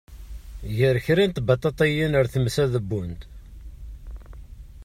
Ger 0.77 0.97
kra 1.05 1.23
n 1.25 1.31
tbaṭaṭayin 1.31 2.17
ar 2.19 2.25
tmes 2.33 2.55
ad 2.63 2.69
d-wwent. 2.73 3.21